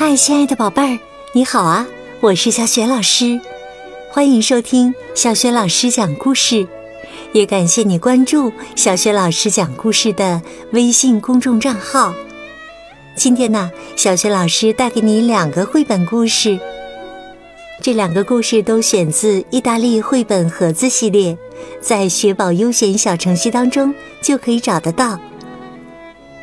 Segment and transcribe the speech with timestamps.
[0.00, 0.98] 嗨，亲爱的宝贝儿，
[1.32, 1.84] 你好啊！
[2.20, 3.40] 我是小雪老师，
[4.12, 6.68] 欢迎收听小雪老师讲故事，
[7.32, 10.40] 也感谢你关注小雪老师讲故事的
[10.70, 12.14] 微信公众账号。
[13.16, 16.56] 今天呢，小雪老师带给你两个绘本故事，
[17.82, 21.36] 这两个故事都选自意大利绘本盒子系列，
[21.80, 23.92] 在雪宝优选小程序当中
[24.22, 25.18] 就可以找得到。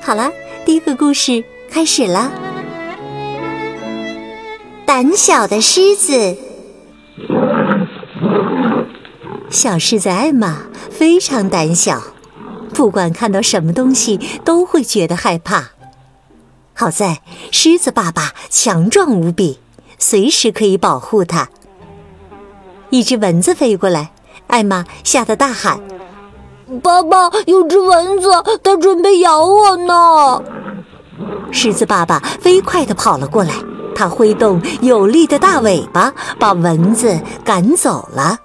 [0.00, 0.30] 好了，
[0.64, 2.49] 第一个故事开始了。
[4.92, 6.36] 胆小的狮子，
[9.48, 12.02] 小狮子艾玛非常胆小，
[12.74, 15.70] 不管看到什么东西都会觉得害怕。
[16.74, 17.22] 好在
[17.52, 19.60] 狮子爸爸强壮无比，
[19.96, 21.48] 随时可以保护它。
[22.90, 24.10] 一只蚊子飞过来，
[24.48, 25.80] 艾玛吓得大喊
[26.82, 28.28] ：“爸爸，有只蚊子，
[28.64, 30.42] 它准备咬我呢！”
[31.52, 33.54] 狮子爸爸飞快地跑了过来。
[34.00, 38.38] 他挥动有力的大尾巴，把蚊子赶走了。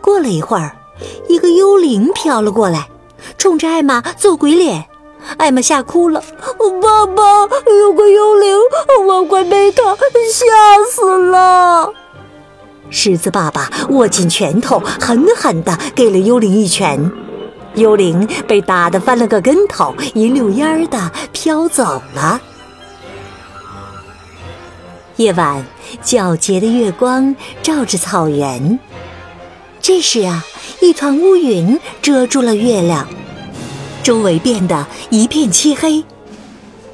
[0.00, 0.76] 过了一会儿，
[1.28, 2.86] 一个幽灵飘了过来，
[3.36, 4.86] 冲着艾玛做鬼脸。
[5.36, 6.22] 艾玛吓哭了
[6.80, 7.22] ：“爸爸，
[7.66, 8.56] 有个幽灵，
[9.08, 11.92] 我快被他吓死了！”
[12.88, 17.10] 狮子爸爸握紧拳头，狠狠地给了幽灵一拳。
[17.74, 22.40] 幽灵被打得翻了个跟头，一溜烟儿的飘走了。
[25.20, 25.62] 夜晚，
[26.02, 28.78] 皎洁的月光照着草原。
[29.78, 30.42] 这时啊，
[30.80, 33.06] 一团乌云遮住了月亮，
[34.02, 36.02] 周围变得一片漆黑。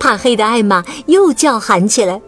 [0.00, 2.20] 怕黑的艾玛又叫喊起来：“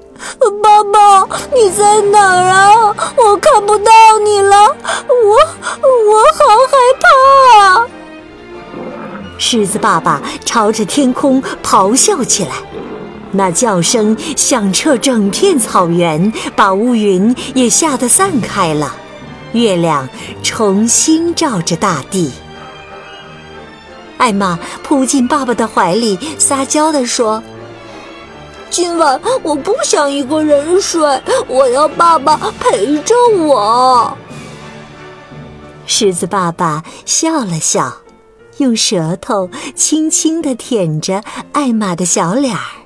[0.62, 2.94] 爸爸，你在哪儿啊？
[3.16, 3.90] 我看不到
[4.24, 7.86] 你了，我我好害怕啊！”
[9.36, 12.52] 狮子爸爸朝着天空咆哮起来。
[13.32, 18.94] 那叫声响彻整片草原，把乌云也吓得散开了。
[19.52, 20.08] 月亮
[20.42, 22.32] 重新照着大地。
[24.16, 27.42] 艾玛扑进爸爸的怀里，撒娇地说
[28.68, 34.16] ：“今晚我不想一个人睡，我要爸爸陪着我。”
[35.86, 37.98] 狮子爸爸笑了笑，
[38.58, 41.22] 用舌头轻轻地舔着
[41.52, 42.77] 艾玛的小脸儿。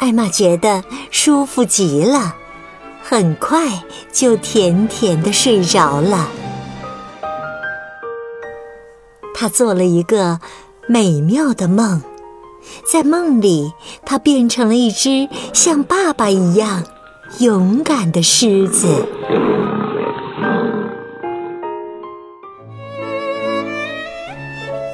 [0.00, 2.34] 艾玛觉得舒服极了，
[3.02, 6.26] 很快就甜甜的睡着了。
[9.34, 10.40] 她做了一个
[10.86, 12.00] 美妙的梦，
[12.90, 13.74] 在梦里，
[14.06, 16.82] 她变成了一只像爸爸一样
[17.40, 19.06] 勇敢的狮子。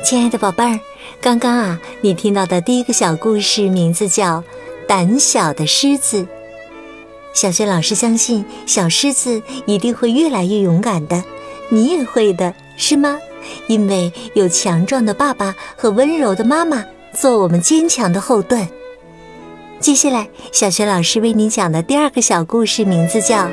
[0.04, 0.80] 亲爱的宝贝儿，
[1.20, 4.42] 刚刚啊，你听到的第一个小故事名字叫。
[4.88, 6.26] 胆小的狮子，
[7.34, 11.24] 小学老师相信小狮子一定会越来越勇敢的，
[11.68, 13.18] 你也会的，是吗？
[13.68, 18.68] 因为有强壮的爸爸和温柔的妈妈做我们坚强的后盾。
[19.78, 23.36] 接下来，小学老师为你讲的第二个小故事名字叫《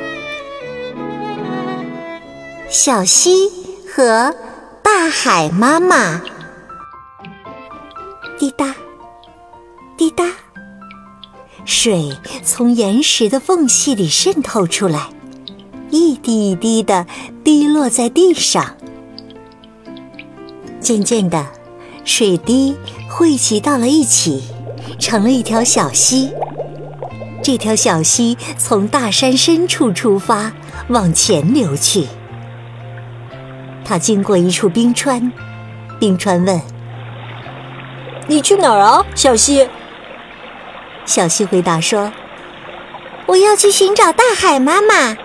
[2.68, 3.50] 小溪
[3.94, 4.34] 和
[4.82, 6.16] 大海妈妈》。
[8.38, 8.74] 滴答，
[9.96, 10.24] 滴答。
[11.64, 15.08] 水从岩石的缝隙里渗透出来，
[15.90, 17.06] 一滴一滴的
[17.42, 18.76] 滴落在地上。
[20.80, 21.46] 渐渐的，
[22.04, 22.76] 水滴
[23.08, 24.42] 汇集到了一起，
[24.98, 26.30] 成了一条小溪。
[27.42, 30.52] 这条小溪从大山深处出发，
[30.88, 32.06] 往前流去。
[33.84, 35.32] 它经过一处冰川，
[35.98, 36.60] 冰川问
[38.28, 39.66] ：“你去哪儿啊，小溪？”
[41.06, 42.12] 小溪回答说
[43.26, 45.16] ：“我要去寻找大海妈妈。”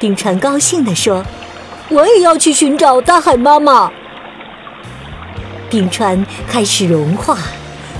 [0.00, 1.24] 冰川高兴地说
[1.90, 3.90] ：“我也要去寻找大海妈妈。”
[5.68, 7.36] 冰川开始融化，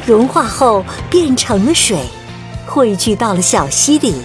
[0.07, 1.99] 融化后变成了水，
[2.67, 4.23] 汇聚到了小溪里。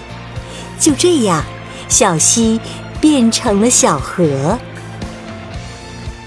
[0.80, 1.44] 就这样，
[1.90, 2.60] 小溪
[3.02, 4.58] 变成了小河。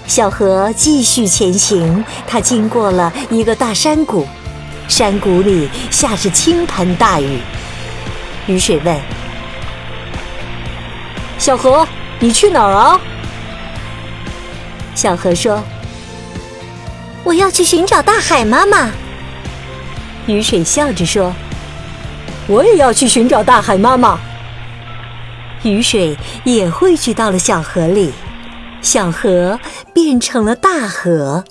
[0.05, 4.27] 小河继续前行，它经过了一个大山谷。
[4.87, 7.39] 山谷里下着倾盆大雨，
[8.47, 8.97] 雨水问
[11.37, 11.85] ：“小河，
[12.19, 12.99] 你去哪儿啊？”
[14.95, 15.61] 小河说
[17.23, 18.89] ：“我要去寻找大海妈妈。”
[20.25, 21.33] 雨水笑着说
[22.47, 24.17] ：“我也要去寻找大海妈妈。”
[25.63, 28.11] 雨水也汇聚到了小河里，
[28.81, 29.59] 小河
[29.93, 31.43] 变成了大河。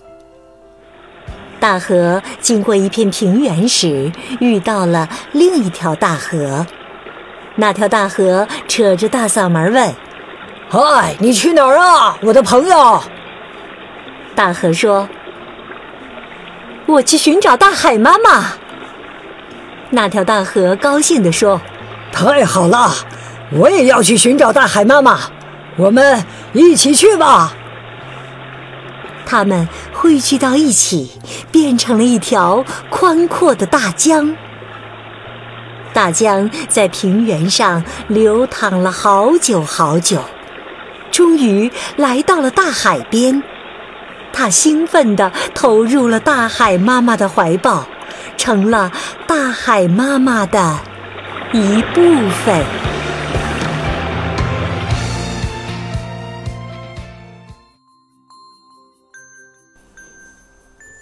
[1.66, 6.64] 大河经过一片平原时，遇到了另一条大河。
[7.56, 9.92] 那条大河扯着大嗓门问
[10.70, 13.02] ：“嗨，你去哪儿啊，我的朋友？”
[14.36, 15.08] 大河说
[16.86, 18.52] ：“我去寻找大海妈妈。”
[19.90, 21.60] 那条大河高兴地说
[22.14, 22.94] ：“太好了，
[23.50, 25.18] 我也要去寻找大海妈妈，
[25.74, 27.52] 我们一起去吧。”
[29.28, 29.68] 他们
[29.98, 31.10] 汇聚到一起，
[31.50, 34.36] 变成了一条宽阔的大江。
[35.94, 40.22] 大江在平原上流淌了好久好久，
[41.10, 43.42] 终于来到了大海边。
[44.34, 47.86] 他兴奋地投入了大海妈妈的怀抱，
[48.36, 48.92] 成了
[49.26, 50.78] 大海妈妈的
[51.52, 52.02] 一部
[52.44, 52.95] 分。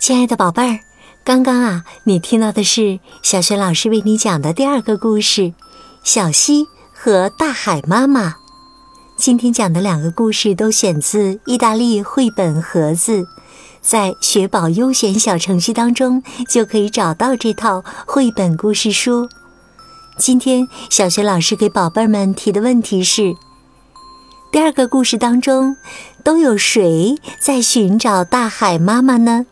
[0.07, 0.81] 亲爱的宝贝儿。
[1.25, 5.41] 刚刚啊，你听到的是小学老师为你讲的第二个故事
[6.03, 8.29] 《小溪和大海妈妈》。
[9.17, 13.27] 今天讲的两个故事都选自意大利绘本盒子，
[13.81, 19.31] 在学宝优选小程序当中就可以找到这套绘本故事书。
[20.19, 23.35] 今天小学老师给宝贝们提的问题是：
[24.53, 25.79] 第二个故事当中
[26.23, 29.47] 都有谁在寻找大海妈妈呢？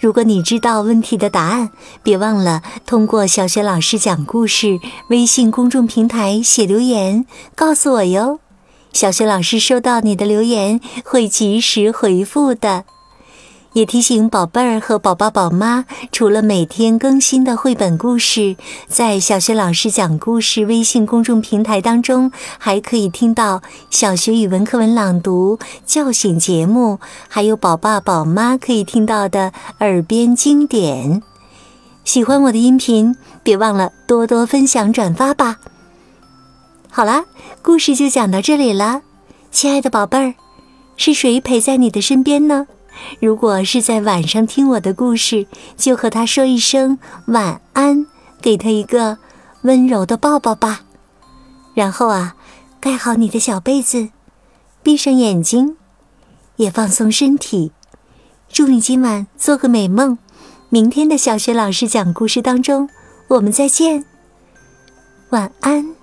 [0.00, 1.68] 如果你知道问题的答案，
[2.02, 4.80] 别忘了通过小学老师讲故事
[5.10, 8.40] 微信公众平台写留言告诉我哟。
[8.94, 12.84] 小学老师收到你的留言会及时回复的。
[13.72, 18.56] 也提醒宝贝儿和宝宝宝妈，除了每天更新的绘本故事，
[18.88, 31.22] 在小学老师讲故事微信公众平台当中，还可以听到小学语文课文朗读、叫醒节目，还有宝爸宝妈可以听到的耳边经典。
[32.04, 33.14] 喜欢我的音频，
[33.44, 35.58] 别忘了多多分享转发吧。
[36.90, 37.24] 好啦，
[37.62, 39.02] 故事就讲到这里了，
[39.52, 40.34] 亲爱的宝贝儿，
[40.96, 42.66] 是谁陪在你的身边呢？
[43.20, 48.06] 如果是在晚上听我的故事，就和他说一声晚安，
[48.40, 49.18] 给他一个
[49.62, 50.82] 温柔的抱抱吧。
[51.74, 52.36] 然后啊，
[52.80, 54.10] 盖好你的小被子，
[54.82, 55.76] 闭上眼睛，
[56.56, 57.72] 也放松身体。
[58.48, 60.18] 祝你今晚做个美梦。
[60.68, 62.88] 明天的小学老师讲故事当中，
[63.28, 64.04] 我们再见。
[65.30, 65.99] 晚安。